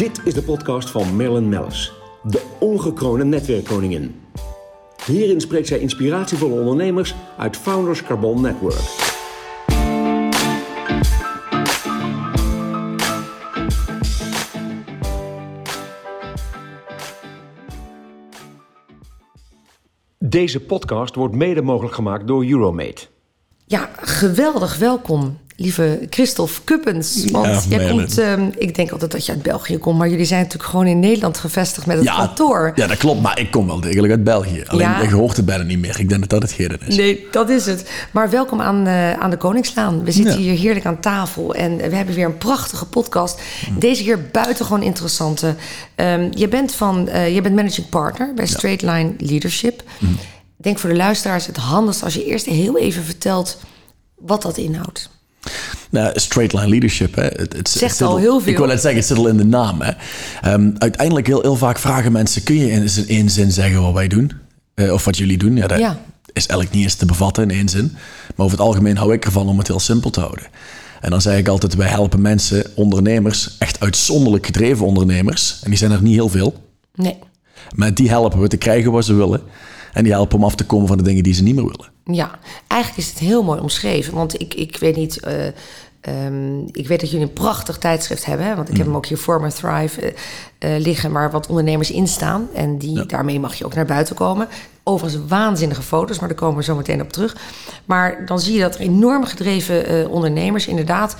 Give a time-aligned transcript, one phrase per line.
[0.00, 1.92] Dit is de podcast van Marilyn Mellis,
[2.22, 4.20] de ongekroonde netwerkkoningin.
[5.06, 8.80] Hierin spreekt zij inspiratievolle ondernemers uit Founders Carbon Network.
[20.18, 23.06] Deze podcast wordt mede mogelijk gemaakt door Euromate.
[23.70, 27.24] Ja, geweldig welkom, lieve Christophe Kuppens.
[27.30, 30.24] Want Ja, jij komt, ehm, ik denk altijd dat je uit België komt, maar jullie
[30.24, 32.72] zijn natuurlijk gewoon in Nederland gevestigd met het kantoor.
[32.74, 33.20] ja, dat klopt.
[33.22, 34.62] Maar ik kom wel degelijk uit België.
[34.66, 35.02] Alleen, Ja.
[35.02, 36.00] je hoort het bijna niet meer.
[36.00, 36.96] Ik denk dat dat hetgene is.
[36.96, 37.90] Nee, dat is het.
[38.10, 40.04] Maar welkom aan, eh, aan de Koningslaan.
[40.04, 43.40] We zitten hier heerlijk aan tafel en we hebben weer een prachtige podcast.
[43.78, 45.54] Deze keer buitengewoon interessante.
[45.94, 49.82] Ehm, je, bent van, eh, je bent managing partner bij Straight Line Leadership.
[49.98, 50.12] Mhm.
[50.60, 53.58] Ik denk voor de luisteraars het handigst als je eerst heel even vertelt
[54.18, 55.10] wat dat inhoudt.
[55.90, 57.14] Nou, straight line leadership.
[57.14, 57.22] Hè.
[57.22, 58.52] Het, het, Zegt zit al heel veel.
[58.52, 59.80] Ik wil net zeggen, het zit al in de naam.
[59.80, 59.92] Hè.
[60.40, 62.42] Ehm, uiteindelijk heel, heel vaak vragen mensen...
[62.42, 64.32] kun je in één zin zeggen wat wij doen?
[64.74, 65.56] Eh, of wat jullie doen?
[65.56, 66.00] Ja, dat Ja.
[66.32, 67.90] is eigenlijk niet eens te bevatten in één zin.
[68.36, 70.44] Maar over het algemeen hou ik ervan om het heel simpel te houden.
[71.00, 73.56] En dan zeg ik altijd, wij helpen mensen, ondernemers...
[73.58, 75.58] echt uitzonderlijk gedreven ondernemers.
[75.62, 76.54] En die zijn er niet heel veel.
[76.94, 77.18] Nee.
[77.74, 79.40] Maar die helpen we te krijgen wat ze willen.
[79.92, 81.88] En die helpen om af te komen van de dingen die ze niet meer willen.
[82.04, 82.30] Ja,
[82.66, 84.14] eigenlijk is het heel mooi omschreven.
[84.14, 85.20] Want ik, ik weet niet.
[85.20, 85.46] eh,
[86.00, 88.46] ehm, ik weet dat jullie een prachtig tijdschrift hebben.
[88.46, 88.54] Hè?
[88.54, 91.12] Want ik heb hem ook hier voor me Thrive eh, eh, liggen.
[91.12, 92.48] Waar wat ondernemers in staan.
[92.54, 94.48] En die, daarmee mag je ook naar buiten komen.
[94.82, 97.36] Overigens waanzinnige foto's, maar daar komen we zo meteen op terug.
[97.84, 101.16] Maar dan zie je dat er enorm gedreven ondernemers inderdaad.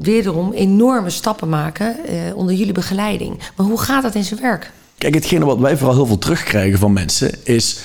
[0.00, 1.96] wederom enorme stappen maken
[2.34, 3.38] onder jullie begeleiding.
[3.56, 4.70] Maar hoe gaat dat in zijn werk?
[4.98, 7.78] Kijk, hetgene wat wij vooral heel veel terugkrijgen van mensen is.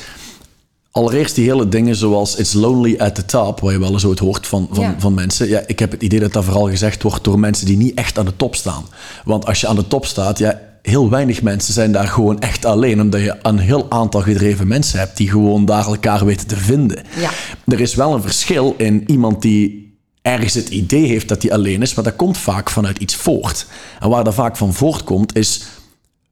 [0.91, 4.19] Allereerst die hele dingen zoals It's lonely at the top, waar je wel eens ooit
[4.19, 4.95] hoort van, van, Ja.
[4.97, 5.47] van mensen.
[5.47, 8.17] Ja, ik heb het idee dat dat vooral gezegd wordt door mensen die niet echt
[8.17, 8.83] aan de top staan.
[9.25, 12.65] Want als je aan de top staat, ja, heel weinig mensen zijn daar gewoon echt
[12.65, 13.01] alleen.
[13.01, 17.03] Omdat je een heel aantal gedreven mensen hebt die gewoon daar elkaar weten te vinden.
[17.19, 17.29] Ja.
[17.65, 19.81] Er is wel een verschil in iemand die
[20.21, 23.65] ergens het idee heeft dat hij alleen is, maar dat komt vaak vanuit iets voort.
[23.99, 25.61] En waar dat vaak van voortkomt, is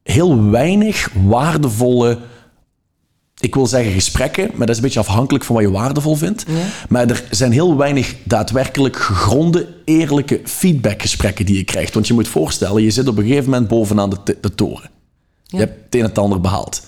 [0.02, 2.18] heel weinig waardevolle,
[3.40, 6.44] ik wil zeggen gesprekken, maar dat is een beetje afhankelijk van wat je waardevol vindt.
[6.88, 11.94] Maar er zijn heel weinig daadwerkelijk gegronde, eerlijke feedbackgesprekken die je krijgt.
[11.94, 14.10] Want je moet voorstellen, je zit op een gegeven moment bovenaan
[14.40, 14.90] de, toren.
[15.44, 16.82] Je hebt het een en het ander behaald.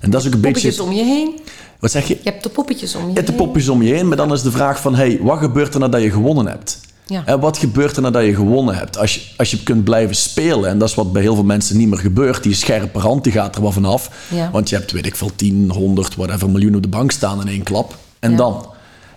[0.00, 0.68] En dat is ook een beetje...
[0.68, 1.40] Poppetjes om je heen.
[1.80, 2.14] Wat zeg je?
[2.22, 4.32] Je hebt de poppetjes om je Je hebt de popjes om je heen, maar dan
[4.32, 4.94] is de vraag van...
[4.94, 6.80] Hey, wat gebeurt er nadat je gewonnen hebt?
[7.06, 7.22] Ja.
[7.26, 8.98] En wat gebeurt er nadat je gewonnen hebt?
[8.98, 11.76] Als je, als je kunt blijven spelen, en dat is wat bij heel veel mensen
[11.76, 12.42] niet meer gebeurt...
[12.42, 14.10] die scherpe rand die gaat er wel vanaf.
[14.28, 14.50] Ja.
[14.50, 17.48] Want je hebt, weet ik veel, 10, 100, whatever, miljoen op de bank staan in
[17.48, 17.96] één klap.
[18.18, 18.36] En Ja.
[18.36, 18.66] dan?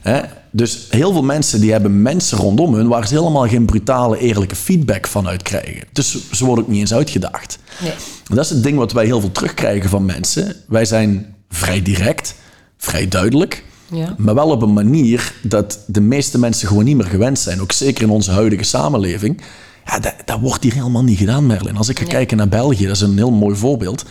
[0.02, 0.22] Hè?
[0.52, 2.88] Dus heel veel mensen die hebben mensen rondom hun...
[2.88, 5.84] waar ze helemaal geen brutale, eerlijke feedback van uit krijgen.
[5.92, 7.58] Dus ze worden ook niet eens uitgedaagd.
[7.82, 7.94] Nee.
[8.28, 10.56] Dat is het ding wat wij heel veel terugkrijgen van mensen.
[10.68, 12.36] Wij zijn vrij direct,
[12.78, 13.64] vrij duidelijk.
[13.92, 14.16] Ja.
[14.18, 17.62] Maar wel op een manier dat de meeste mensen gewoon niet meer gewend zijn.
[17.62, 19.42] Ook zeker in onze huidige samenleving.
[19.86, 21.78] Ja, dat, dat wordt hier helemaal niet gedaan, Merlin.
[21.78, 24.06] Als ik ga kijken naar België, dat is een heel mooi voorbeeld.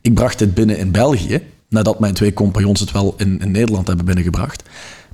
[0.00, 3.86] Ik bracht dit binnen in België, nadat mijn twee compagnons het wel in, in Nederland
[3.86, 4.62] hebben binnengebracht.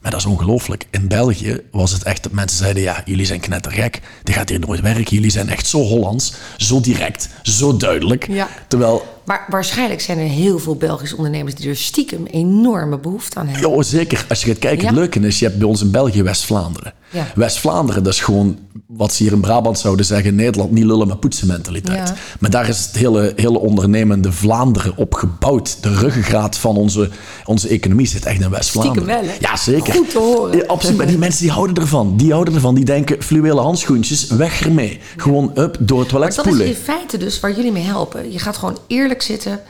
[0.03, 0.87] Maar dat is ongelooflijk.
[0.91, 4.01] In België was het echt dat mensen zeiden: Ja, jullie zijn knettergek.
[4.23, 5.15] Dit gaat hier nooit werken.
[5.15, 8.27] Jullie zijn echt zo Hollands, zo direct, zo duidelijk.
[8.31, 8.49] Ja.
[8.69, 13.47] Terwijl Maar waarschijnlijk zijn er heel veel Belgische ondernemers die er stiekem enorme behoefte aan
[13.49, 13.71] hebben.
[13.77, 14.25] Ja, zeker.
[14.28, 14.87] Als je gaat kijken, Ja.
[14.89, 16.93] het leuke is, je hebt bij ons in België West-Vlaanderen.
[17.11, 17.27] Ja.
[17.35, 21.17] West-Vlaanderen, dat is gewoon wat ze hier in Brabant zouden zeggen, Nederland niet lullen, maar
[21.17, 22.09] poetsen mentaliteit.
[22.09, 22.15] Ja.
[22.41, 25.83] Maar daar is het hele, hele ondernemende Vlaanderen op gebouwd.
[25.83, 27.11] De ruggengraat van onze,
[27.45, 29.03] onze economie zit echt in West-Vlaanderen.
[29.03, 29.37] Stiekem wel, hè?
[29.41, 29.95] Ja, zeker.
[29.95, 30.57] Goed te horen.
[30.57, 30.97] Ja, absoluut.
[30.97, 32.17] Maar die mensen die houden ervan.
[32.17, 32.75] Die houden ervan.
[32.75, 35.01] Die denken, fluwelen handschoentjes, weg ermee.
[35.17, 36.67] Gewoon up, door het toilet Maar dat is spoelen.
[36.67, 38.33] in feite dus waar jullie mee helpen.
[38.33, 39.61] Je gaat gewoon eerlijk zitten,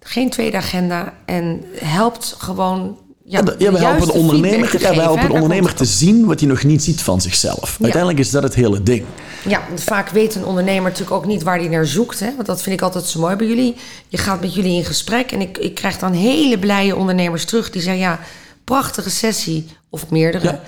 [0.00, 2.96] geen tweede agenda en helpt gewoon.
[3.32, 6.48] Ja, Ja, we helpen een ondernemer, ja, we helpen een ondernemer te zien wat hij
[6.48, 7.78] nog niet ziet van zichzelf.
[7.80, 9.04] Uiteindelijk is dat het hele ding.
[9.48, 12.20] Ja, want vaak weet een ondernemer natuurlijk ook niet waar hij naar zoekt.
[12.20, 12.34] Hè?
[12.34, 13.76] Want dat vind ik altijd zo mooi bij jullie.
[14.08, 17.70] Je gaat met jullie in gesprek en ik, ik krijg dan hele blije ondernemers terug
[17.70, 18.20] die zeggen: ja,
[18.64, 20.44] prachtige sessie of meerdere.
[20.44, 20.60] Ja.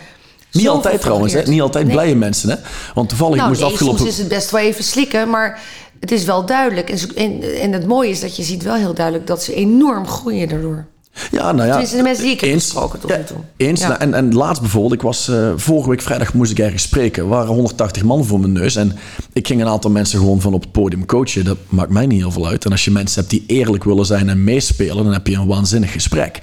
[0.53, 1.43] Niet altijd trouwens, hè?
[1.43, 1.95] niet altijd Nee.
[1.95, 2.51] blije mensen.
[2.51, 2.57] Hè?
[2.95, 3.99] Want toevallig Nou, moest nee, afgelopen...
[3.99, 5.61] soms is het best wel even slikken, maar
[6.01, 6.91] het is wel duidelijk.
[6.91, 10.07] En, en, en het mooie is dat je ziet wel heel duidelijk dat ze enorm
[10.07, 10.87] groeien daardoor.
[11.31, 11.71] Ja, nou ja.
[11.71, 13.37] Tenminste, de mensen die ik heb eens, gesproken tot nu toe.
[13.57, 13.81] Eens.
[13.81, 13.89] Ja.
[13.89, 17.23] Nou, en, en laatst bijvoorbeeld, ik was eh, vorige week vrijdag moest ik ergens spreken.
[17.23, 18.77] Er waren 180 man voor mijn neus.
[18.77, 18.97] En
[19.33, 21.45] ik ging een aantal mensen gewoon van op het podium coachen.
[21.45, 22.65] Dat maakt mij niet heel veel uit.
[22.65, 25.47] En als je mensen hebt die eerlijk willen zijn en meespelen, dan heb je een
[25.47, 26.39] waanzinnig gesprek.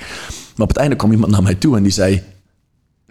[0.55, 2.23] Maar op het einde kwam iemand naar mij toe en die zei: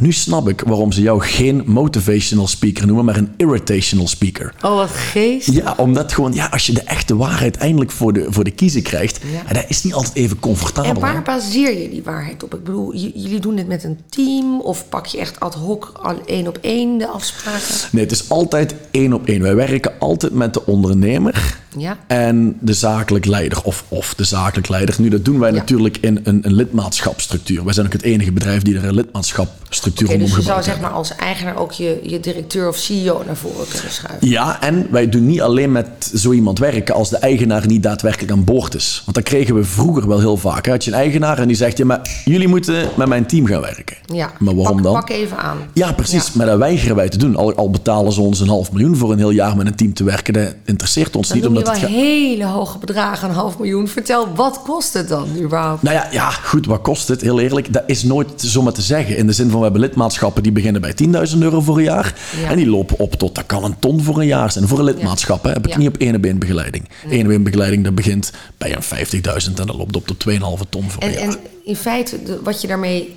[0.01, 4.55] nu snap ik waarom ze jou geen motivational speaker noemen, maar een irritational speaker.
[4.63, 5.53] Oh, wat geest.
[5.53, 8.83] Ja, omdat gewoon, ja, als je de echte waarheid eindelijk voor de, voor de kiezer
[8.83, 9.43] krijgt, Ja.
[9.47, 10.91] en dat is niet altijd even comfortabel.
[10.91, 11.01] En hè.
[11.01, 12.55] waar baseer je die waarheid op?
[12.55, 16.21] Ik bedoel, jullie doen dit met een team of pak je echt ad hoc al
[16.27, 17.61] één op één de afspraken?
[17.93, 19.43] Nee, het is altijd één op één.
[19.43, 21.99] Wij werken altijd met de ondernemer Ja.
[22.07, 23.63] en de zakelijk leider.
[23.63, 24.95] Of, of de zakelijk leider.
[24.99, 25.57] Nu, dat doen wij Ja.
[25.57, 27.65] natuurlijk in een, een lidmaatschapsstructuur.
[27.65, 30.81] Wij zijn ook het enige bedrijf die er een lidmaatschapstructuur Om dus je zou zeg
[30.81, 34.29] maar als eigenaar ook je, je directeur of CEO naar voren kunnen schuiven.
[34.29, 38.33] Ja, en wij doen niet alleen met zo iemand werken als de eigenaar niet daadwerkelijk
[38.33, 39.03] aan boord is.
[39.05, 40.65] Want dat kregen we vroeger wel heel vaak.
[40.67, 40.73] hè.
[40.73, 43.61] Had je een eigenaar en die zegt, ja, maar jullie moeten met mijn team gaan
[43.61, 43.97] werken.
[44.07, 44.31] Ja.
[44.39, 44.93] Maar waarom pak, dan?
[44.93, 45.59] Pak even aan.
[45.75, 46.27] Ja, precies.
[46.27, 46.33] Ja.
[46.35, 47.37] Maar dat weigeren wij te doen.
[47.37, 49.95] Al, al betalen ze ons een half miljoen voor een heel jaar met een team
[49.95, 50.33] te werken.
[50.35, 51.47] Dat interesseert ons Dan niet.
[51.47, 53.89] noem je Omdat wel het hele hoge bedragen, een half miljoen.
[53.89, 55.83] Vertel, wat kost het dan überhaupt?
[55.83, 57.21] Nou ja, ja, goed, wat kost het?
[57.21, 59.17] Heel eerlijk, dat is nooit zomaar te zeggen.
[59.17, 60.95] In de zin van, we hebben lidmaatschappen die beginnen bij
[61.33, 62.15] 10.000 euro voor een jaar.
[62.43, 62.51] Ja.
[62.51, 64.69] En die lopen op tot, dat kan een ton voor een jaar zijn.
[64.69, 66.89] Voor een lidmaatschap hè, heb ik niet op ene been begeleiding.
[67.09, 70.91] Ene been begeleiding, dat begint bij een 50.000 en dat loopt op tot 2,5 ton
[70.91, 71.29] voor een En, jaar.
[71.29, 73.17] en in feite, wat je daarmee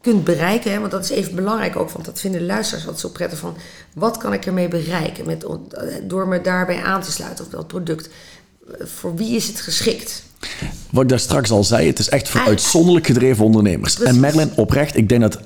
[0.00, 3.00] kunt bereiken, hè, want dat is even belangrijk ook, want dat vinden de luisteraars wat
[3.00, 3.56] zo prettig van.
[3.94, 7.66] Wat kan ik ermee bereiken met, on- door me daarbij aan te sluiten op dat
[7.66, 8.08] product?
[8.80, 10.22] Voor wie is het geschikt?
[10.90, 13.94] Wat ik daar straks al zei, het is echt voor uitzonderlijk gedreven ondernemers.
[13.94, 14.14] Precies.
[14.14, 15.38] En Merlin, oprecht, ik denk dat...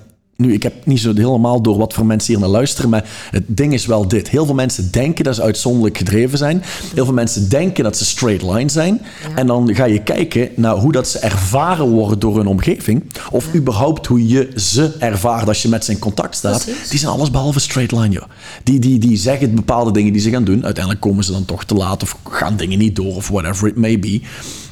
[0.42, 3.44] Nu, ik heb niet zo helemaal door wat voor mensen hier naar luisteren, maar het
[3.46, 4.28] ding is wel dit.
[4.28, 6.62] Heel veel mensen denken dat ze uitzonderlijk gedreven zijn.
[6.94, 9.00] Heel veel mensen denken dat ze straight line zijn.
[9.34, 13.04] En dan ga je kijken naar hoe dat ze ervaren worden door hun omgeving.
[13.30, 16.64] Of überhaupt hoe je ze ervaart als je met ze in contact staat.
[16.64, 16.88] Precies.
[16.88, 18.24] Die zijn alles behalve straight line, joh.
[18.62, 20.64] Die, die, die zeggen bepaalde dingen die ze gaan doen.
[20.64, 23.76] Uiteindelijk komen ze dan toch te laat of gaan dingen niet door of whatever it
[23.76, 24.20] may be.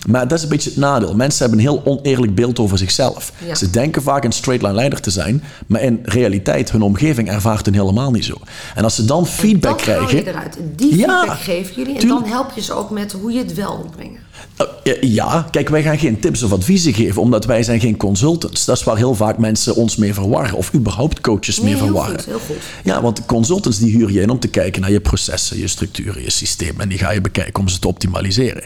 [0.09, 1.15] Maar dat is een beetje het nadeel.
[1.15, 3.33] Mensen hebben een heel oneerlijk beeld over zichzelf.
[3.47, 3.55] Ja.
[3.55, 7.65] Ze denken vaak een straight line leider te zijn, maar in realiteit, hun omgeving ervaart
[7.65, 8.35] hun helemaal niet zo.
[8.75, 10.17] En als ze dan feedback dat krijgen.
[10.17, 10.57] je eruit.
[10.77, 11.95] Die Ja, feedback geven jullie.
[11.95, 12.21] En tuurlijk.
[12.23, 14.19] dan help je ze ook met hoe je het wel moet brengen.
[14.57, 17.97] Nou, ja, Ja, kijk, wij gaan geen tips of adviezen geven, omdat wij zijn geen
[17.97, 18.65] consultants.
[18.65, 21.85] Dat is waar heel vaak mensen ons mee verwarren, of überhaupt coaches Nee, mee heel
[21.85, 22.17] verwarren.
[22.17, 22.57] goed, heel goed.
[22.85, 26.23] Ja, want consultants die huur je in om te kijken naar je processen, je structuren,
[26.23, 26.81] je systeem.
[26.81, 28.63] En die ga je bekijken om ze te optimaliseren.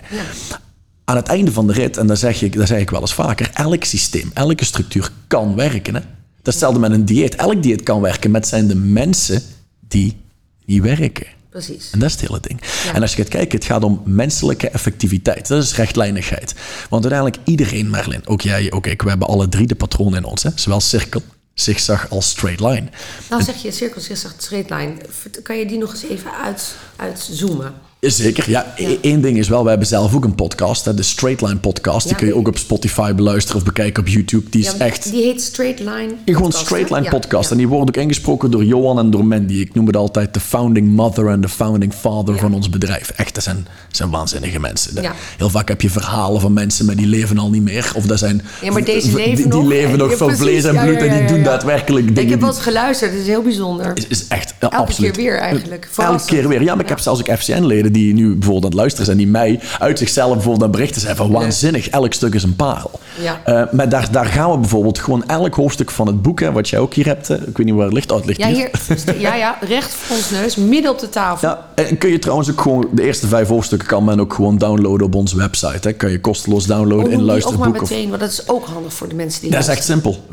[1.05, 3.15] Aan het einde van de rit, en dat zeg, ik, dat zeg ik wel eens
[3.15, 5.95] vaker, elk systeem, elke structuur kan werken.
[5.95, 6.01] Hè?
[6.01, 7.35] Dat is hetzelfde met een dieet.
[7.35, 9.43] Elk dieet kan werken, met zijn de mensen
[9.89, 10.17] die
[10.65, 11.27] niet werken.
[11.51, 11.91] Precies.
[11.91, 12.61] En dat is het hele ding.
[12.95, 15.49] En als je gaat kijken, het gaat om menselijke effectiviteit.
[15.49, 16.55] Dat is rechtlijnigheid.
[16.89, 20.25] Want uiteindelijk iedereen, Merlin, ook jij, ook ik, we hebben alle drie de patronen in
[20.25, 20.43] ons.
[20.43, 20.51] Hè?
[20.55, 21.23] Zowel cirkel,
[21.55, 22.89] zigzag als straight line.
[23.31, 24.95] Nou zeg je cirkel, zegt straight line.
[25.43, 27.75] Kan je die nog eens even uit, uitzoomen?
[28.11, 28.73] Zeker, ja.
[28.77, 31.57] E- Eén ding is wel, we hebben zelf ook een podcast, hè, de Straight Line
[31.57, 32.07] podcast.
[32.07, 34.51] Die kun je die- ook op Spotify beluisteren of bekijken op YouTube.
[34.51, 35.91] Die is Ja, echt Die heet Straight Line.
[36.25, 36.91] gewoon podcast, Straight?
[36.91, 37.51] Line podcast.
[37.51, 39.55] En die wordt ook ingesproken door Johan en door Mandy.
[39.55, 43.11] Ik noem het altijd de founding mother en de founding father van ons bedrijf.
[43.17, 43.57] Echt, dat zijn,
[43.89, 45.13] dat zijn waanzinnige mensen.
[45.37, 47.93] Heel vaak heb je verhalen van mensen, maar die leven al niet meer.
[47.95, 48.43] Of dat zijn...
[48.63, 49.61] Ja, maar deze leven die, nog.
[49.61, 50.45] Die leven nog van precies.
[50.45, 53.21] vlees en bloed en die doen daadwerkelijk dingen Ik heb die- wel eens geluisterd, het
[53.21, 53.93] is heel bijzonder.
[53.97, 55.11] is, is echt Elke absoluut.
[55.13, 55.89] keer weer eigenlijk.
[55.97, 56.63] Elke keer weer.
[56.63, 59.27] Ja, maar ik heb zelfs ook FCN-leden die nu bijvoorbeeld aan het luisteren zijn, die
[59.27, 62.91] mij uit zichzelf bijvoorbeeld aan berichten zijn van waanzinnig, elk stuk is een parel.
[63.23, 63.41] Ja.
[63.45, 66.69] Eh, maar daar, daar gaan we bijvoorbeeld gewoon elk hoofdstuk van het boek, hè, wat
[66.69, 68.47] jij ook hier hebt, eh, ik weet niet waar het ligt, oh, het ligt Ja,
[68.47, 68.71] hier.
[68.89, 71.49] hier, ja, ja, recht voor ons neus, midden op de tafel.
[71.49, 74.59] Ja, en kun je trouwens ook gewoon, de eerste vijf hoofdstukken kan men ook gewoon
[74.59, 75.89] downloaden op onze website.
[75.89, 75.93] Hè.
[75.93, 77.83] Kan je kosteloos downloaden Oh, in die ook maar luisterboek.
[77.83, 80.25] Of, meteen, want dat is ook handig voor de mensen die dat is echt simpel.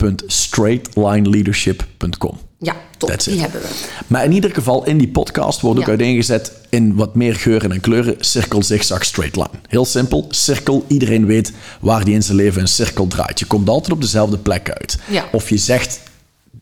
[0.00, 3.68] www.straightlineleadership.com Ja, top, die hebben we.
[4.06, 5.90] Maar in ieder geval, in die podcast wordt ook Ja.
[5.90, 8.16] uiteengezet in wat meer geuren en kleuren.
[8.20, 9.50] Cirkel, zigzag, straight line.
[9.68, 10.26] Heel simpel.
[10.30, 13.38] Cirkel, iedereen weet waar die in zijn leven een cirkel draait.
[13.38, 14.98] Je komt altijd op dezelfde plek uit.
[15.08, 15.24] Ja.
[15.32, 16.00] Of je zegt,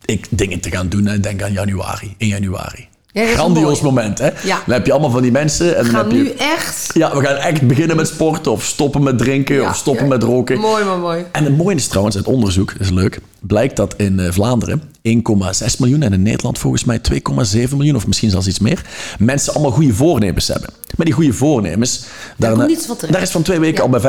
[0.04, 2.14] ik dingen te gaan doen en denk aan januari.
[2.16, 2.88] In januari.
[3.26, 4.26] Ja, Grandioos moment, hè?
[4.26, 4.62] Ja.
[4.66, 5.76] Dan heb je allemaal van die mensen.
[5.76, 6.90] En We dan gaan heb je, nu echt...
[6.94, 10.22] Ja, we gaan echt beginnen met sporten of stoppen met drinken Ja, of stoppen met
[10.22, 10.58] roken.
[10.58, 11.24] Mooi, mooi, mooi.
[11.32, 15.78] En het mooie is trouwens, uit onderzoek, is leuk, blijkt dat in eh, Vlaanderen 1,6
[15.78, 18.82] miljoen en in Nederland volgens mij 2,7 miljoen of misschien zelfs iets meer,
[19.18, 20.70] mensen allemaal goede voornemens hebben.
[20.96, 22.02] Maar die goede voornemens,
[22.36, 23.82] daar, is van twee weken Ja.
[23.82, 24.00] al bij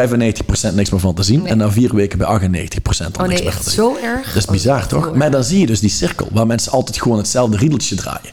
[0.72, 3.28] 95% niks meer van te zien en na vier weken bij 98% al Oh niks
[3.28, 3.74] nee, meer van echt te zien.
[3.84, 4.26] zo erg?
[4.28, 5.14] Dat is Oh, bizar, toch?
[5.16, 8.32] Maar dan zie je dus die cirkel, waar mensen altijd gewoon hetzelfde riedeltje draaien.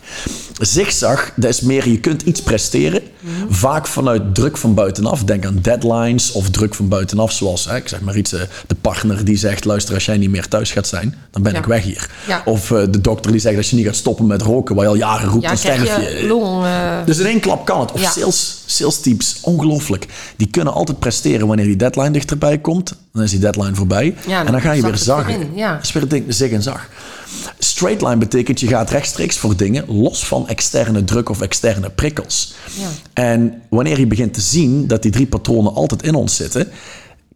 [0.60, 3.52] Zigzag, dat is meer, je kunt iets presteren, Mhm.
[3.52, 5.24] vaak vanuit druk van buitenaf.
[5.24, 8.74] Denk aan deadlines of druk van buitenaf, zoals, hè, ik zeg maar iets, eh, de
[8.74, 11.58] partner die zegt, luister, als jij niet meer thuis gaat zijn, dan ben Ja.
[11.58, 12.10] ik weg hier.
[12.26, 12.42] Ja.
[12.44, 14.84] Of of eh, de dokter die zegt dat je niet gaat stoppen met roken, waar
[14.84, 16.26] je al jaren roept, Ja, dan sterf je je.
[16.26, 16.64] long...
[16.64, 17.92] eh, Dus in één klap kan het.
[17.92, 18.10] Of Ja.
[18.10, 20.06] sales, sales teams, ongelooflijk.
[20.36, 22.94] Die kunnen altijd presteren wanneer die deadline dichterbij komt.
[23.12, 24.14] Dan is die deadline voorbij.
[24.26, 25.48] Ja, en dan ga je weer zagen.
[25.54, 25.72] ja.
[25.74, 26.88] Dat is weer het zig en zag.
[27.58, 32.54] Straight line betekent je gaat rechtstreeks voor dingen los van externe druk of externe prikkels.
[32.78, 32.86] Ja.
[33.12, 36.68] En wanneer je begint te zien dat die drie patronen altijd in ons zitten.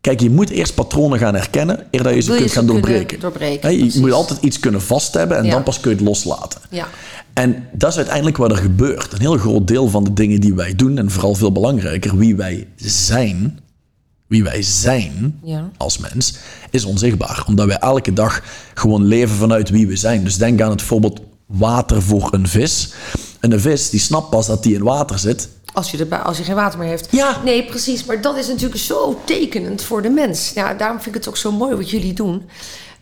[0.00, 2.58] Kijk, je moet eerst patronen gaan herkennen eer dat je ze Wil je kunt ze
[2.58, 3.18] gaan doorbreken.
[3.72, 3.94] je precies.
[4.00, 5.50] moet altijd iets kunnen vast hebben en Ja.
[5.50, 6.60] dan pas kun je het loslaten.
[6.70, 6.86] Ja.
[7.32, 9.12] En dat is uiteindelijk wat er gebeurt.
[9.12, 12.36] Een heel groot deel van de dingen die wij doen, en vooral veel belangrijker, wie
[12.36, 13.58] wij zijn,
[14.26, 15.70] wie wij zijn Ja.
[15.76, 16.34] als mens,
[16.70, 17.44] is onzichtbaar.
[17.46, 18.42] Omdat wij elke dag
[18.74, 20.24] gewoon leven vanuit wie we zijn.
[20.24, 22.92] Dus denk aan het voorbeeld water voor een vis.
[23.40, 25.48] En een vis die snapt pas dat die in water zit.
[25.72, 27.08] Als je, erbij, als je geen water meer heeft.
[27.10, 27.40] Ja.
[27.44, 28.04] Nee, precies.
[28.04, 30.50] Maar dat is natuurlijk zo tekenend voor de mens.
[30.54, 32.42] Ja, daarom vind ik het ook zo mooi wat jullie doen.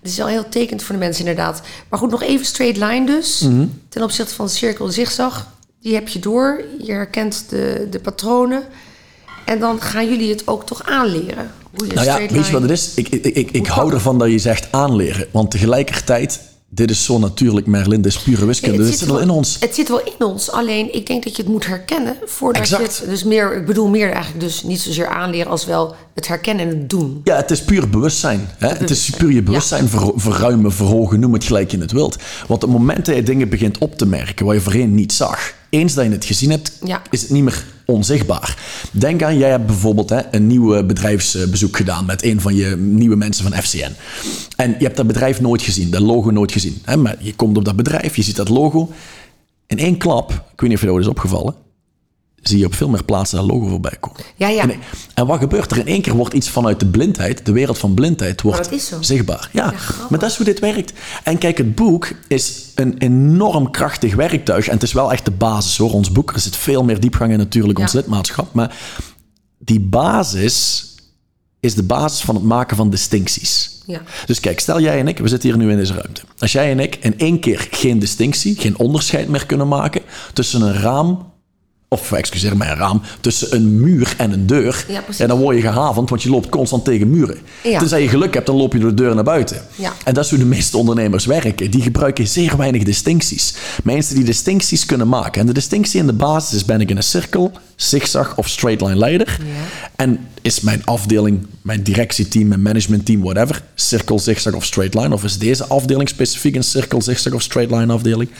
[0.00, 1.60] Het is wel heel tekenend voor de mensen, inderdaad.
[1.88, 3.40] Maar goed, nog even straight line dus.
[3.40, 3.66] Mhm.
[3.88, 5.46] Ten opzichte van de cirkel zigzag.
[5.80, 6.64] Die heb je door.
[6.78, 8.62] Je herkent de, de patronen.
[9.44, 11.50] En dan gaan jullie het ook toch aanleren.
[11.74, 12.94] Hoe je Nou ja, weet je wat het is?
[12.94, 15.26] Ik, ik, ik, ik hou ervan dat je zegt aanleren.
[15.32, 16.40] Want tegelijkertijd,
[16.70, 18.78] dit is zo natuurlijk, Merlin, dit is pure wiskunde.
[18.78, 19.56] Nee, dit zit wel in ons.
[19.60, 20.50] Het zit wel in ons.
[20.50, 22.96] Alleen ik denk dat je het moet herkennen voordat Exact.
[22.96, 23.10] je het.
[23.10, 26.78] Dus meer, ik bedoel meer eigenlijk dus niet zozeer aanleren als wel het herkennen en
[26.78, 27.20] het doen.
[27.24, 28.48] Ja, het is puur bewustzijn.
[28.58, 28.68] Hè?
[28.68, 32.16] Het is puur je bewustzijn ver- verruimen, verhogen, noem het gelijk je het wilt.
[32.46, 35.12] Want op het moment dat je dingen begint op te merken waar je voorheen niet
[35.12, 37.02] zag, eens dat je het gezien hebt, Ja.
[37.10, 38.56] is het niet meer onzichtbaar.
[38.92, 43.16] Denk aan, jij hebt bijvoorbeeld hè, een nieuw bedrijfsbezoek gedaan met een van je nieuwe
[43.16, 43.92] mensen van FCN.
[44.56, 46.78] En je hebt dat bedrijf nooit gezien, dat logo nooit gezien.
[46.84, 46.96] Hè?
[46.96, 48.90] Maar je komt op dat bedrijf, je ziet dat logo.
[49.66, 51.54] In één klap, ik weet niet of je dat is opgevallen,
[52.48, 54.20] zie je op veel meer plaatsen dat logo voorbij komen.
[54.36, 54.62] Ja, ja.
[54.62, 54.72] En,
[55.14, 55.78] en wat gebeurt er?
[55.78, 59.50] In één keer wordt iets vanuit de blindheid, de wereld van blindheid, wordt zichtbaar.
[59.52, 59.74] Ja,
[60.10, 60.92] maar dat is hoe dit werkt.
[61.24, 64.66] En kijk, het boek is een enorm krachtig werktuig.
[64.66, 65.92] En het is wel echt de basis hoor.
[65.92, 67.84] Ons boek, er zit veel meer diepgang in natuurlijk, Ja.
[67.84, 68.52] ons lidmaatschap.
[68.54, 68.76] Maar
[69.58, 70.86] die basis
[71.60, 73.76] is de basis van het maken van distincties.
[73.86, 74.02] Ja.
[74.26, 76.20] Dus kijk, stel jij en ik, we zitten hier nu in deze ruimte.
[76.38, 80.02] Als jij en ik in één keer geen distinctie, geen onderscheid meer kunnen maken
[80.32, 81.27] tussen een raam,
[81.88, 85.56] of excuseer mij, een raam, tussen een muur en een deur, Ja, en dan word
[85.56, 87.38] je gehavend, want je loopt constant tegen muren.
[87.62, 87.78] Ja.
[87.78, 89.62] Tenzij je geluk hebt, dan loop je door de deur naar buiten.
[89.74, 89.92] Ja.
[90.04, 91.70] En dat is hoe de meeste ondernemers werken.
[91.70, 93.54] Die gebruiken zeer weinig distincties.
[93.84, 95.40] Mensen die distincties kunnen maken.
[95.40, 98.80] En de distinctie in de basis is, ben ik in een cirkel, zigzag of straight
[98.80, 99.38] line leider?
[99.96, 105.14] En is mijn afdeling, mijn directieteam, mijn managementteam, whatever, cirkel, zigzag of straight line?
[105.14, 108.30] Of is deze afdeling specifiek een cirkel, zigzag of straight line afdeling?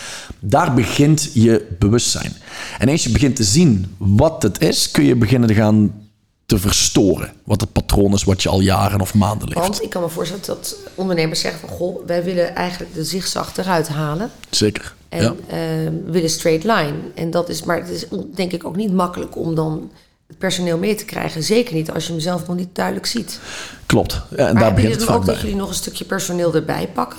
[0.40, 2.32] Daar begint je bewustzijn.
[2.78, 6.06] En eens je begint te zien wat het is, kun je beginnen te gaan
[6.46, 7.32] te verstoren.
[7.44, 9.60] Wat het patroon is wat je al jaren of maanden leeft.
[9.60, 11.68] Want ik kan me voorstellen dat ondernemers zeggen van...
[11.68, 14.30] goh, wij willen eigenlijk de zigzag eruit halen.
[14.50, 14.94] Zeker.
[15.08, 15.34] En ja.
[15.46, 15.58] eh,
[16.04, 16.94] we willen straight line.
[17.14, 19.90] En dat is, maar het is denk ik ook niet makkelijk om dan
[20.28, 21.42] het personeel mee te krijgen.
[21.42, 23.40] Zeker niet als je hem zelf nog niet duidelijk ziet.
[23.86, 24.22] Klopt.
[24.30, 25.34] Ja, en Maar daar begint het vaak ook bij.
[25.34, 27.18] dat jullie nog een stukje personeel erbij pakken?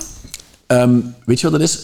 [0.66, 1.78] Ehm, weet je wat dat is?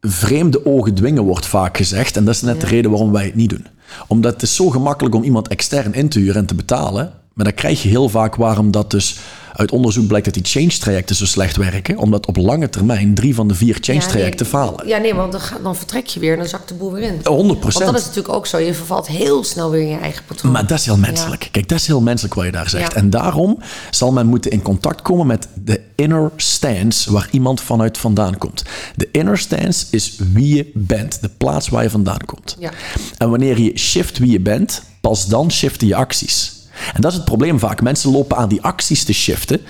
[0.00, 2.16] Vreemde ogen dwingen wordt vaak gezegd.
[2.16, 3.66] En dat is net de reden waarom wij het niet doen.
[4.06, 7.12] Omdat het is zo gemakkelijk om iemand extern in te huren en te betalen.
[7.32, 9.16] Maar dan krijg je heel vaak waarom dat dus
[9.56, 11.98] uit onderzoek blijkt dat die change-trajecten zo slecht werken.
[11.98, 14.66] Omdat op lange termijn drie van de vier change-trajecten Ja, nee.
[14.68, 14.88] falen.
[14.88, 17.18] Ja, nee, want dan, vertrek je weer en dan zakt de boel weer in.
[17.18, 18.58] 100% Want dat is natuurlijk ook zo.
[18.58, 20.52] Je vervalt heel snel weer in je eigen patroon.
[20.52, 21.48] Maar dat is heel menselijk.
[21.50, 22.92] Kijk, dat is heel menselijk wat je daar zegt.
[22.92, 22.98] Ja.
[22.98, 23.58] En daarom
[23.90, 28.62] zal men moeten in contact komen met de inner stance waar iemand vanuit vandaan komt.
[28.96, 32.56] De inner stance is wie je bent, de plaats waar je vandaan komt.
[32.58, 32.70] Ja.
[33.18, 36.54] En wanneer je shift wie je bent, pas dan shiften je acties.
[36.94, 37.82] En dat is het probleem vaak.
[37.82, 39.60] Mensen lopen aan die acties te shiften,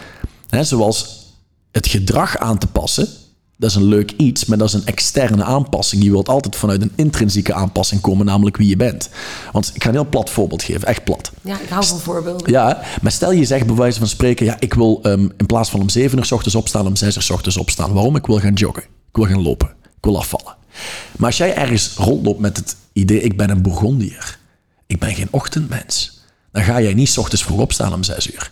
[0.48, 1.24] hè, zoals
[1.72, 3.08] het gedrag aan te passen.
[3.58, 6.02] Dat is een leuk iets, maar dat is een externe aanpassing.
[6.02, 9.08] Je wilt altijd vanuit een intrinsieke aanpassing komen, namelijk wie je bent.
[9.52, 11.32] Want ik ga een heel plat voorbeeld geven, echt plat.
[11.42, 12.50] Ja, ik hou van voorbeelden.
[12.50, 15.70] Ja, maar stel je zegt bij wijze van spreken, ja, ik wil ehm, in plaats
[15.70, 17.92] van om 7 uur s ochtends opstaan, om 6 uur s ochtends opstaan.
[17.92, 18.16] Waarom?
[18.16, 18.82] Ik wil gaan joggen.
[18.82, 19.68] Ik wil gaan lopen.
[19.82, 20.56] Ik wil afvallen.
[21.16, 24.38] Maar als jij ergens rondloopt met het idee, ik ben een Bourgondier.
[24.86, 26.15] Ik ben geen ochtendmens.
[26.56, 28.50] Dan ga jij niet s ochtends vroeg opstaan om 6 uur.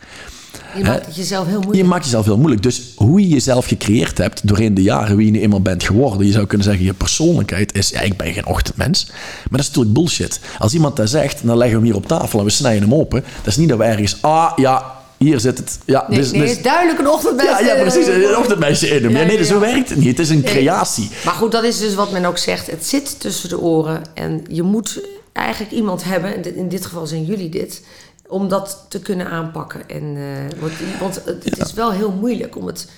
[0.77, 1.77] Je maakt het jezelf heel moeilijk.
[1.83, 2.63] Je maakt jezelf heel moeilijk.
[2.63, 6.27] Dus hoe je jezelf gecreëerd hebt doorheen de jaren, wie je nu eenmaal bent geworden,
[6.27, 9.07] je zou kunnen zeggen, je persoonlijkheid is, ja, ik ben geen ochtendmens.
[9.07, 10.41] Maar dat is natuurlijk bullshit.
[10.59, 12.95] Als iemand dat zegt, dan leggen we hem hier op tafel en we snijden hem
[12.99, 13.25] open.
[13.37, 15.79] Dat is niet dat we ergens, ah ja, hier zit het.
[15.85, 17.49] Ja, Nee, is- nee, het is- duidelijk een ochtendmens.
[17.49, 18.07] ja, ja, precies.
[18.07, 19.13] Een ochtendmeisje in hem.
[19.13, 20.09] Ja, Ja, nee, ja, zo werkt het niet.
[20.09, 21.11] Het is een creatie.
[21.25, 22.71] Maar goed, dat is dus wat men ook zegt.
[22.71, 24.03] Het zit tussen de oren.
[24.15, 25.01] En je moet
[25.35, 27.83] eigenlijk iemand hebben, in dit geval zijn jullie dit,
[28.29, 29.89] om dat te kunnen aanpakken.
[29.89, 30.61] En, eh,
[31.01, 32.89] want het, het is wel heel moeilijk om het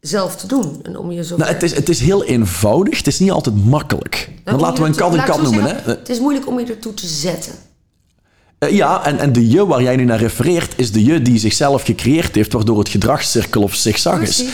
[0.00, 0.80] zelf te doen.
[0.82, 2.98] En om je zo Nou, het, is, het is heel eenvoudig.
[2.98, 4.30] Het is niet altijd makkelijk.
[4.44, 5.64] Want laten we een kat een kat noemen.
[5.64, 5.92] Hè?
[5.92, 7.52] Het is moeilijk om je ertoe te zetten.
[8.64, 11.38] Eh, ja, en, en de je waar jij nu naar refereert, is de je die
[11.38, 14.44] zichzelf gecreëerd heeft, waardoor het gedragscirkel of zigzag is.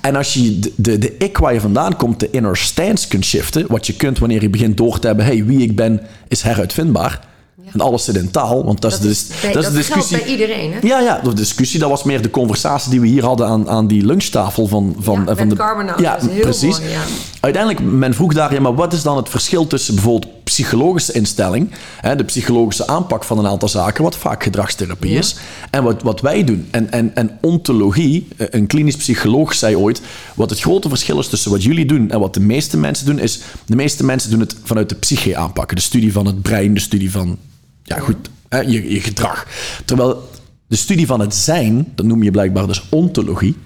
[0.00, 3.24] En als je de, de, de ik waar je vandaan komt, de inner stance kunt
[3.24, 6.42] shiften, wat je kunt wanneer je begint door te hebben, hey, wie ik ben is
[6.42, 7.28] heruitvindbaar.
[7.72, 9.86] En alles zit in taal, want dat, Dat, is, de, bij, dat is de geldt
[9.86, 10.16] discussie.
[10.18, 10.78] bij iedereen, hè?
[10.82, 13.86] Ja, ja, de discussie, dat was meer de conversatie die we hier hadden aan, aan
[13.86, 15.92] die lunchtafel van, van, Ja, eh, van de.
[15.96, 16.78] Ja, precies.
[16.78, 17.00] mooi, ja.
[17.40, 21.70] Uiteindelijk, men vroeg daar, ja, maar wat is dan het verschil tussen bijvoorbeeld psychologische instelling,
[22.00, 25.18] hè, de psychologische aanpak van een aantal zaken, wat vaak gedragstherapie Ja.
[25.18, 25.36] is,
[25.70, 26.68] en wat, wat wij doen.
[26.70, 30.00] En, en, en ontologie, eh, een klinisch psycholoog zei ooit,
[30.34, 33.18] wat het grote verschil is tussen wat jullie doen en wat de meeste mensen doen,
[33.18, 35.76] is de meeste mensen doen het vanuit de psyche aanpakken.
[35.76, 37.38] De studie van het brein, de studie van,
[37.82, 39.46] ja goed, hè, je, je gedrag.
[39.84, 40.28] Terwijl
[40.66, 43.56] de studie van het zijn, dat noem je blijkbaar dus ontologie.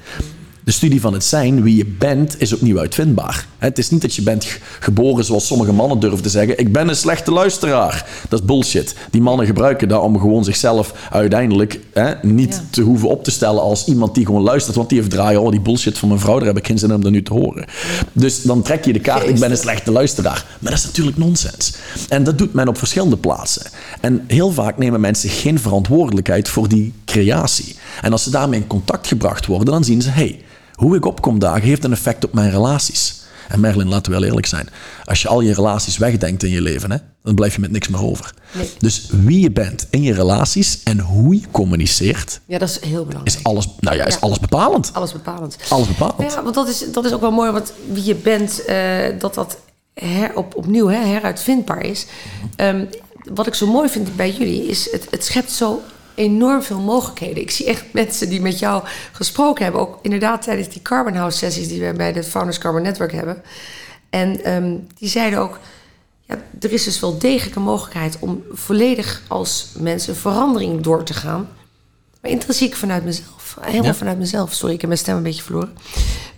[0.65, 3.47] De studie van het zijn, wie je bent, is opnieuw uitvindbaar.
[3.59, 6.59] Het is niet dat je bent ge- geboren zoals sommige mannen durven te zeggen.
[6.59, 8.07] Ik ben een slechte luisteraar.
[8.29, 8.95] Dat is bullshit.
[9.11, 12.63] Die mannen gebruiken dat om gewoon zichzelf uiteindelijk hè, niet Ja.
[12.71, 14.77] te hoeven op te stellen als iemand die gewoon luistert.
[14.77, 16.89] Want die heeft draaien, oh die bullshit van mijn vrouw, daar heb ik geen zin
[16.89, 17.65] in om dat nu te horen.
[18.13, 20.45] Dus dan trek je de kaart, ik ben een slechte luisteraar.
[20.61, 21.75] Maar dat is natuurlijk nonsens.
[22.09, 23.63] En dat doet men op verschillende plaatsen.
[24.01, 27.77] En heel vaak nemen mensen geen verantwoordelijkheid voor die creatie.
[28.03, 30.41] En als ze daarmee in contact gebracht worden, dan zien ze, hey,
[30.75, 33.23] hoe ik opkom dagen heeft een effect op mijn relaties.
[33.49, 34.69] En Merlin, laten we wel eerlijk zijn.
[35.05, 37.89] Als je al je relaties wegdenkt in je leven, hè, dan blijf je met niks
[37.89, 38.35] meer over.
[38.53, 38.71] Nee.
[38.79, 43.05] Dus wie je bent in je relaties en hoe je communiceert, Ja, dat is heel
[43.05, 43.37] belangrijk.
[43.37, 44.21] is alles, nou ja, is Ja.
[44.21, 44.91] alles bepalend.
[44.93, 45.57] Alles bepalend.
[45.69, 46.33] Alles bepalend.
[46.33, 48.77] Ja, want dat is, dat is ook wel mooi, want wie je bent, eh,
[49.19, 49.59] dat dat
[49.95, 52.07] her, op, opnieuw hè, heruitvindbaar is.
[52.57, 52.85] Ehm,
[53.35, 55.83] wat ik zo mooi vind bij jullie, is het, het schept zo
[56.15, 57.43] enorm veel mogelijkheden.
[57.43, 61.39] Ik zie echt mensen die met jou gesproken hebben, ook inderdaad tijdens die Carbon House
[61.39, 63.43] sessies die we bij de Founders Carbon Network hebben.
[64.11, 65.59] En ehm, die zeiden ook,
[66.23, 71.03] ja, er is dus wel degelijk een mogelijkheid om volledig als mens een verandering door
[71.03, 71.49] te gaan.
[72.21, 73.34] Maar intrinsiek vanuit mezelf.
[73.61, 73.95] Helemaal Ja.
[73.95, 74.53] vanuit mezelf.
[74.53, 75.73] Sorry, ik heb mijn stem een beetje verloren.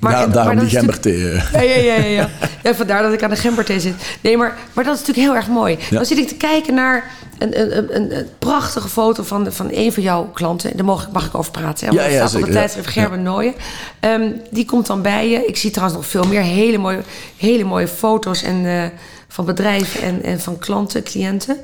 [0.00, 1.30] Ja, en- daarom die gemberthee.
[1.30, 1.52] eh.
[1.52, 2.28] Ja, ja, ja, ja, ja.
[2.62, 3.94] ja, vandaar dat ik aan de gemberthee zit.
[4.20, 5.76] Nee, maar, maar dat is natuurlijk heel erg mooi.
[5.90, 5.96] Ja.
[5.96, 9.92] Dan zit ik te kijken naar een, een, een, een, prachtige foto van, van een
[9.92, 10.76] van jouw klanten.
[10.76, 11.86] Daar mag, ik- mag ik over praten.
[11.88, 11.92] Hè?
[11.94, 12.60] Ja, Want ja, op zeker, het ja.
[12.60, 13.54] tijdschrift Gerben Nooyen.
[14.00, 15.46] Ehm, die komt dan bij je.
[15.46, 17.00] Ik zie trouwens nog veel meer hele mooie,
[17.36, 18.82] hele mooie foto's en, eh,
[19.28, 21.56] van bedrijven en, en van klanten, cliënten.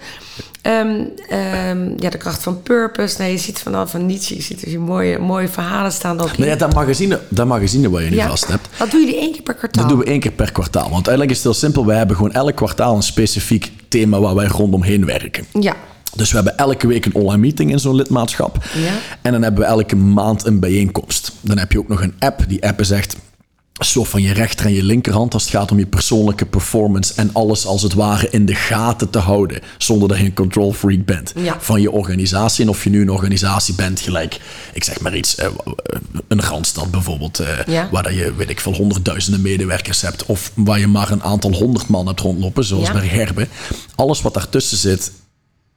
[0.63, 3.17] Ehm, ehm, ja, de kracht van purpose.
[3.19, 6.37] Nee, je ziet van, van Nietzsche, je ziet dus mooie, mooie verhalen staan ook.
[6.39, 8.29] Nou ja, dat magazine, dat magazine waar je nu Ja.
[8.29, 9.83] vast hebt, Dat doen jullie één keer per kwartaal.
[9.83, 10.83] dat doen we één keer per kwartaal.
[10.83, 11.87] Want uiteindelijk is het heel simpel.
[11.87, 15.45] Wij hebben gewoon elk kwartaal een specifiek thema waar wij rondomheen werken.
[15.61, 15.77] Ja,
[16.17, 18.65] Dus we hebben elke week een online meeting in zo'n lidmaatschap.
[18.75, 18.93] Ja.
[19.23, 21.33] En dan hebben we elke maand een bijeenkomst.
[21.41, 22.45] Dan heb je ook nog een app.
[22.49, 23.17] Die app is echt
[23.73, 27.31] soort van je rechter en je linkerhand als het gaat om je persoonlijke performance en
[27.33, 31.05] alles als het ware in de gaten te houden, zonder dat je een control freak
[31.05, 31.57] bent Ja.
[31.61, 32.65] van je organisatie.
[32.65, 34.41] En of je nu een organisatie bent, gelijk,
[34.73, 35.49] ik zeg maar iets, eh,
[36.29, 37.89] een Randstad bijvoorbeeld, eh, Ja.
[37.91, 41.53] waar dat je, weet ik veel, honderdduizenden medewerkers hebt, of waar je maar een aantal
[41.53, 42.93] honderd man hebt rondlopen, zoals Ja.
[42.93, 43.49] bij Gerben.
[43.95, 45.13] Alles wat daartussen zit,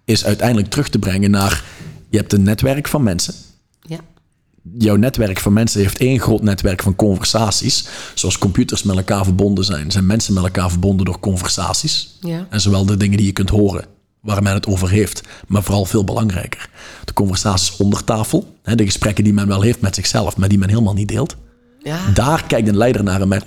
[0.05, 1.63] is uiteindelijk terug te brengen naar,
[2.09, 3.33] je hebt een netwerk van mensen.
[4.73, 7.87] Jouw netwerk van mensen heeft één groot netwerk van conversaties.
[8.13, 12.17] Zoals computers met elkaar verbonden zijn, zijn mensen met elkaar verbonden door conversaties.
[12.19, 12.47] Ja.
[12.49, 13.85] En zowel de dingen die je kunt horen,
[14.21, 16.69] waar men het over heeft, maar vooral veel belangrijker.
[17.05, 20.57] De conversaties onder tafel, hè, de gesprekken die men wel heeft met zichzelf, maar die
[20.57, 21.35] men helemaal niet deelt.
[21.79, 21.99] Ja.
[22.13, 23.21] Daar kijkt een leider naar.
[23.21, 23.41] Een,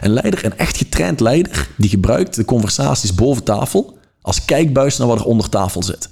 [0.00, 5.06] een leider, een echt getraind leider, die gebruikt de conversaties boven tafel als kijkbuis naar
[5.06, 6.08] wat er onder tafel zit.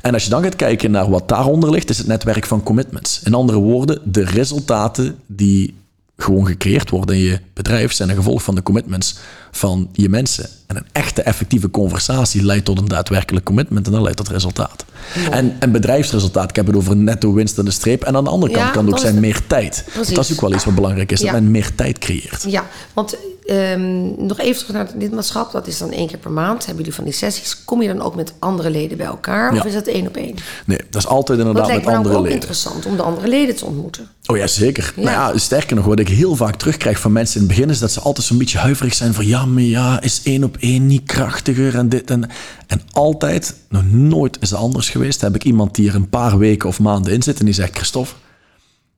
[0.00, 3.22] En als je dan gaat kijken naar wat daaronder ligt, is het netwerk van commitments.
[3.22, 5.74] In andere woorden, de resultaten die
[6.16, 9.16] gewoon gecreëerd worden in je bedrijf zijn een gevolg van de commitments
[9.50, 10.48] van je mensen.
[10.70, 14.84] En een echte effectieve conversatie leidt tot een daadwerkelijk commitment en dan leidt tot resultaat.
[15.30, 18.02] En, en bedrijfsresultaat, ik heb het over een netto winst aan de streep.
[18.04, 19.84] En aan de andere kant Ja, kan het ook is zijn de- meer tijd.
[19.94, 21.32] Dat is ook wel iets wat belangrijk is, Ja.
[21.32, 22.44] dat men meer tijd creëert.
[22.48, 25.52] Ja, want ehm, nog even terug naar het lidmaatschap.
[25.52, 26.58] Dat is dan één keer per maand.
[26.58, 27.64] Hebben jullie van die sessies.
[27.64, 29.52] Kom je dan ook met andere leden bij elkaar?
[29.52, 30.34] Of is dat één op één?
[30.66, 32.34] Nee, dat is altijd inderdaad met me nou andere ook leden.
[32.36, 34.08] interessant om de andere leden te ontmoeten.
[34.26, 34.92] Oh ja, zeker.
[34.96, 37.70] Maar ja, sterker nog, wat ik heel vaak terugkrijg van mensen in het begin...
[37.70, 39.26] is dat ze altijd zo'n beetje huiverig zijn van...
[39.26, 42.30] ja, maar ja, is één op één niet krachtiger en dit en...
[42.66, 45.20] En altijd, nog nooit is het anders geweest...
[45.20, 47.38] heb ik iemand die er een paar weken of maanden in zit...
[47.38, 48.14] en die zegt, Christophe...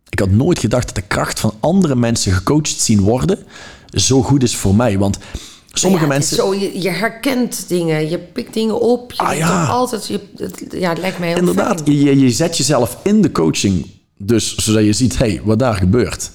[0.08, 3.38] ik had nooit gedacht dat de kracht van andere mensen gecoacht zien worden...
[3.90, 4.98] zo goed is voor mij.
[4.98, 5.18] Want
[5.72, 6.36] sommige Ja, mensen...
[6.36, 9.12] Zo, je, je herkent dingen, je pikt dingen op.
[9.12, 9.64] Je Ah, ja.
[9.64, 10.06] altijd.
[10.06, 13.86] Je, het, ja, het lijkt mij heel Inderdaad, je, je zet jezelf in de coaching...
[14.16, 16.30] dus zodat je ziet, hé, hey, wat daar gebeurt...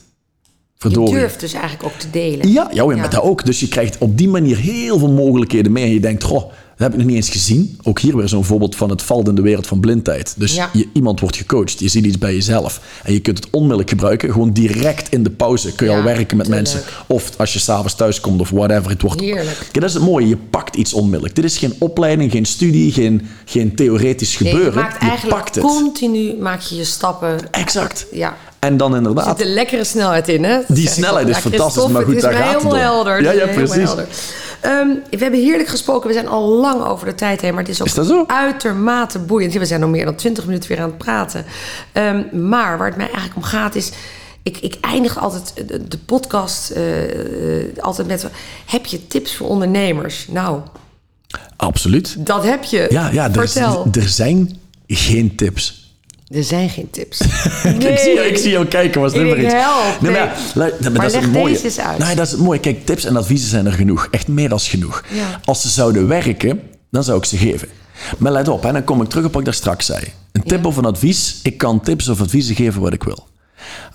[0.78, 1.14] Je Verdorie.
[1.14, 2.52] durft dus eigenlijk ook te delen.
[2.52, 3.46] Ja, ja, met dat ook.
[3.46, 5.84] Dus je krijgt op die manier heel veel mogelijkheden mee.
[5.84, 7.80] En je denkt, goh, dat heb ik nog niet eens gezien.
[7.84, 10.34] Ook hier weer zo'n voorbeeld van het valt in de wereld van blindheid.
[10.38, 10.70] Dus Ja.
[10.74, 12.80] je, iemand wordt gecoacht, je ziet iets bij jezelf.
[13.04, 14.32] En je kunt het onmiddellijk gebruiken.
[14.32, 16.82] Gewoon direct in de pauze kun je Ja, al werken met mensen.
[17.08, 18.90] Of als je s'avonds thuis komt of whatever.
[18.92, 19.20] Het wordt...
[19.22, 19.58] Heerlijk.
[19.58, 20.28] Kijk, dat is het mooie.
[20.28, 21.36] Je pakt iets onmiddellijk.
[21.36, 24.74] Dit is geen opleiding, geen studie, geen, geen theoretisch Nee, gebeuren.
[24.74, 25.64] je maakt eigenlijk pakt het.
[25.64, 27.38] continu maak je je stappen.
[27.52, 28.06] Exact.
[28.12, 28.38] Ja.
[28.60, 29.38] En dan Er inderdaad...
[29.38, 30.58] zit een lekkere snelheid in, hè?
[30.68, 32.78] Dat Die snelheid is fantastisch, maar goed, daar gaat het om.
[32.80, 33.22] helder.
[33.24, 33.90] Ja, ja, precies.
[34.62, 36.08] Ehm, we hebben heerlijk gesproken.
[36.08, 37.54] We zijn al lang over de tijd heen.
[37.54, 39.54] Maar het is ook Is uitermate boeiend.
[39.54, 41.46] We zijn al meer dan 20 minuten weer aan het praten.
[41.92, 43.92] Ehm, maar waar het mij eigenlijk om gaat is...
[44.44, 45.54] Ik, ik eindig altijd
[45.92, 48.28] de, podcast eh, eh, altijd met...
[48.66, 50.28] Heb je tips voor ondernemers?
[50.28, 50.62] Nou,
[51.56, 52.26] Absoluut.
[52.26, 52.88] dat heb je.
[52.90, 53.88] Ja, ja er, Vertel.
[53.92, 55.87] er zijn geen tips.
[56.28, 57.20] Er zijn geen tips.
[57.92, 59.54] ik, zie, jou- ik zie jou kijken, was nummer iets.
[59.54, 60.22] help, Nee, nee.
[60.56, 61.54] maar, dat is leg het mooie.
[61.54, 61.98] deze eens uit.
[61.98, 62.60] Nee, dat is het mooie.
[62.60, 64.08] Kijk, tips en adviezen zijn er genoeg.
[64.12, 65.04] Echt meer dan genoeg.
[65.14, 65.40] Ja.
[65.46, 66.62] Als ze zouden werken,
[66.92, 67.68] dan zou ik ze geven.
[68.18, 70.04] Maar let op, hè, dan kom ik terug op wat ik daar straks zei.
[70.32, 70.68] Een tip Ja.
[70.68, 73.28] of een advies, ik kan tips of adviezen geven wat ik wil.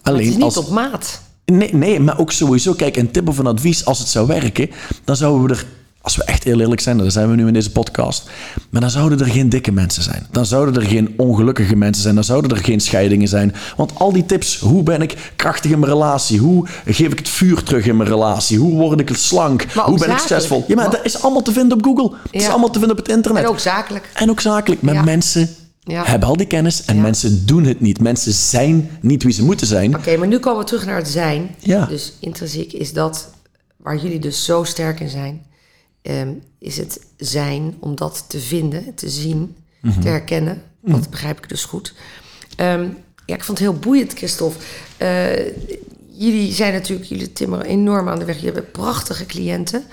[0.03, 1.21] Alleen het is niet als, op maat.
[1.45, 2.73] Nee, nee, maar ook sowieso.
[2.73, 4.71] Kijk, een tip of een advies, als het zou werken,
[5.05, 5.66] dan zouden we er,
[6.03, 8.31] als we echt heel eerlijk zijn, dan zijn we nu in deze podcast,
[8.71, 10.27] maar dan zouden er geen dikke mensen zijn.
[10.31, 12.15] Dan zouden er geen ongelukkige mensen zijn.
[12.15, 13.55] Dan zouden er geen scheidingen zijn.
[13.77, 16.38] Want al die tips, hoe ben ik krachtig in mijn relatie?
[16.38, 18.59] Hoe geef ik het vuur terug in mijn relatie?
[18.59, 19.62] Hoe word ik slank?
[19.73, 20.65] Hoe ben ik succesvol?
[20.69, 22.17] Ja, maar Maar- dat is allemaal te vinden op Google.
[22.31, 23.43] Het is allemaal te vinden op het internet.
[23.43, 24.11] En ook zakelijk.
[24.15, 24.83] En ook zakelijk.
[24.83, 25.03] Maar Ja.
[25.03, 25.49] mensen
[25.85, 26.05] Ja.
[26.05, 27.03] hebben al die kennis en Ja.
[27.03, 28.01] mensen doen het niet.
[28.01, 29.97] Mensen zijn niet wie ze moeten zijn.
[29.97, 31.55] Oké, maar nu komen we terug naar het zijn.
[31.59, 31.87] Ja.
[31.87, 33.29] Dus intrinsiek is dat
[33.77, 35.43] waar jullie dus zo sterk in zijn.
[36.03, 40.01] Ehm, is het zijn om dat te vinden, te zien, Mhm.
[40.01, 40.62] te herkennen.
[40.81, 41.95] Dat begrijp ik dus goed.
[42.57, 42.88] Ehm,
[43.27, 44.59] ja, ik vond het heel boeiend, Christophe.
[44.97, 45.47] Eh,
[46.09, 48.41] jullie zijn natuurlijk, jullie timmeren enorm aan de weg.
[48.41, 49.85] Je hebt prachtige cliënten.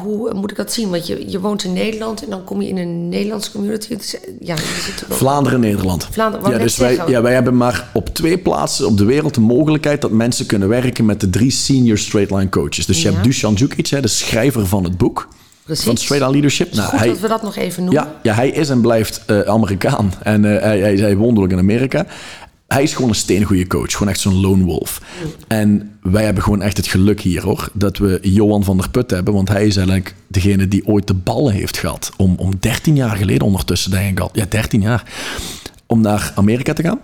[0.00, 0.90] Hoe moet ik dat zien?
[0.90, 3.92] Want je, je woont in Nederland en dan kom je in een Nederlandse community.
[3.92, 6.08] Is- Ja, zit Vlaanderen, Nederland.
[6.10, 9.40] Vlaanderen, ja, dus wij, ja, wij hebben maar op twee plaatsen op de wereld de
[9.40, 12.86] mogelijkheid dat mensen kunnen werken met de drie senior straight line coaches.
[12.86, 13.12] Dus je Ja.
[13.12, 15.28] hebt Dusan Djukic, hè, de schrijver van het boek
[15.64, 15.84] Precies.
[15.84, 16.74] van Straight Line Leadership.
[16.74, 18.02] Nou, Goed hij, dat we dat nog even noemen.
[18.02, 21.50] ja, ja, hij is en blijft eh, Amerikaan en eh, hij, hij, hij woont ook
[21.50, 22.06] in Amerika.
[22.72, 25.00] Hij is gewoon een steengoede coach, gewoon echt zo'n lone wolf.
[25.48, 29.10] En wij hebben gewoon echt het geluk hier hoor, dat we Johan van der Put
[29.10, 32.96] hebben, want hij is eigenlijk degene die ooit de ballen heeft gehad om, om 13
[32.96, 35.12] jaar geleden ondertussen, denk ik al, ja 13 jaar,
[35.86, 37.00] om naar Amerika te gaan.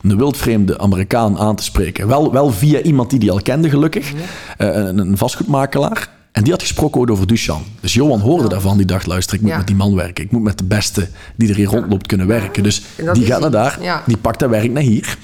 [0.00, 2.08] Een wildvreemde Amerikaan aan te spreken.
[2.08, 4.12] Wel, wel via iemand die die al kende, gelukkig.
[4.56, 6.08] Eh, een, een vastgoedmakelaar.
[6.32, 7.62] En die had gesproken over Duchan.
[7.80, 8.76] Dus Johan hoorde daarvan.
[8.76, 9.56] Die dacht, luister, ik moet Ja.
[9.56, 10.24] met die man werken.
[10.24, 12.62] Ik moet met de beste die er hier rondloopt kunnen werken.
[12.62, 13.78] Dus die gaat naar daar.
[13.82, 14.02] Ja.
[14.06, 15.16] Die pakt dat werk naar hier.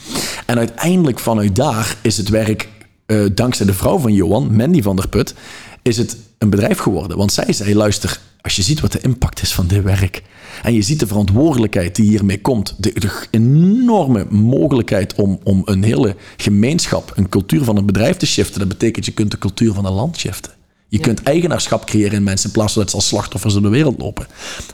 [0.46, 2.68] En uiteindelijk vanuit daar is het werk,
[3.06, 5.34] eh, dankzij de vrouw van Johan, Mandy van der Put,
[5.82, 7.16] is het een bedrijf geworden.
[7.16, 10.22] Want zij zei, luister, als je ziet wat de impact is van dit werk...
[10.62, 12.74] en je ziet de verantwoordelijkheid die hiermee komt...
[12.78, 17.12] de, de enorme mogelijkheid om, om een hele gemeenschap...
[17.14, 18.58] een cultuur van een bedrijf te shiften...
[18.58, 20.52] dat betekent je kunt de cultuur van een land shiften.
[20.88, 22.46] Je kunt eigenaarschap creëren in mensen...
[22.46, 24.27] in plaats van dat ze als slachtoffers door de wereld lopen.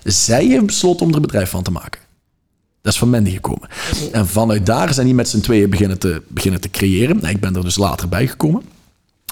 [0.04, 2.00] Zij heeft besloten om er een bedrijf van te maken.
[2.82, 3.68] Dat is van Mandy gekomen.
[4.12, 7.16] En vanuit daar zijn die met z'n tweeën beginnen te, beginnen te creëren.
[7.20, 8.62] Nou, ik ben er dus later bij gekomen.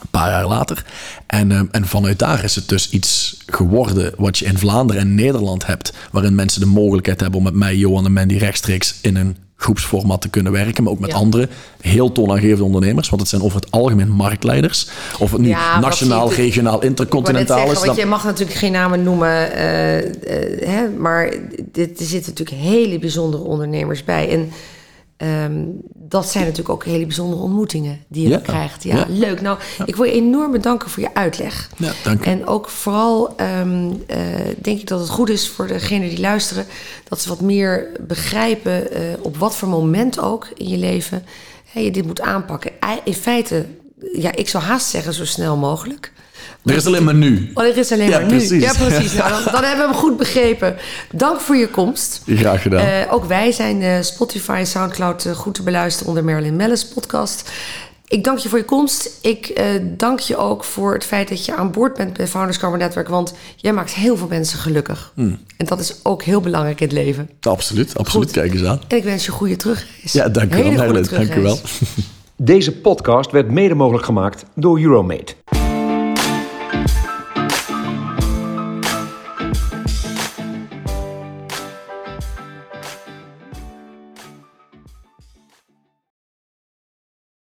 [0.01, 0.85] Een paar jaar later.
[1.27, 5.14] En, ehm, en vanuit daar is het dus iets geworden wat je in Vlaanderen en
[5.14, 5.93] Nederland hebt.
[6.11, 10.20] Waarin mensen de mogelijkheid hebben om met mij, Johan en Mandy rechtstreeks in een groepsformat
[10.20, 10.83] te kunnen werken.
[10.85, 11.16] Maar ook met Ja.
[11.16, 11.49] andere
[11.81, 13.09] heel toonaangevende ondernemers.
[13.09, 14.88] Want het zijn over het algemeen marktleiders.
[15.18, 17.85] Of het nu Ja, nationaal, regionaal, intercontinentaal zeggen, is.
[17.85, 21.33] want dan- je mag natuurlijk geen namen noemen, eh, eh, hè, maar
[21.73, 24.29] dit, er zitten natuurlijk hele bijzondere ondernemers bij.
[24.31, 24.51] En
[25.20, 28.83] ehm, dat zijn natuurlijk ook hele bijzondere ontmoetingen die je Ja, krijgt.
[28.83, 29.06] Ja, ja.
[29.09, 29.40] leuk.
[29.40, 31.70] Nou, ik wil je enorm bedanken voor je uitleg.
[31.76, 32.24] Ja, dank u.
[32.24, 34.18] En ook vooral ehm, eh,
[34.59, 36.66] denk ik dat het goed is voor degenen die luisteren...
[37.09, 41.24] dat ze wat meer begrijpen eh, op wat voor moment ook in je leven...
[41.72, 42.72] je dit moet aanpakken.
[43.04, 43.66] In feite,
[44.12, 46.12] ja, ik zou haast zeggen zo snel mogelijk...
[46.64, 47.50] Er is alleen maar nu.
[47.54, 48.36] Oh, er is alleen Ja, maar nu.
[48.36, 48.62] precies.
[48.62, 49.12] Ja, precies.
[49.12, 50.76] Nou, dan, dan hebben we hem goed begrepen.
[51.12, 52.22] Dank voor je komst.
[52.26, 52.86] Graag gedaan.
[52.86, 56.86] Eh, ook wij zijn eh, Spotify en Soundcloud eh, goed te beluisteren onder Marilyn Mellis
[56.86, 57.50] podcast.
[58.06, 59.10] Ik dank je voor je komst.
[59.20, 62.78] Ik dank je ook voor het feit dat je aan boord bent bij Founders Carbon
[62.78, 63.08] Network.
[63.08, 65.12] Want jij maakt heel veel mensen gelukkig.
[65.14, 65.38] Hmm.
[65.56, 67.30] En dat is ook heel belangrijk in het leven.
[67.40, 68.26] absoluut, absoluut.
[68.26, 68.36] Goed.
[68.36, 68.80] Kijk eens aan.
[68.88, 70.12] En ik wens je goede terugreis.
[70.12, 71.26] Ja, dank u wel, Hele goede Marilyn.
[71.26, 71.58] Dank u wel.
[72.42, 75.35] Deze podcast werd mede mogelijk gemaakt door Euromate.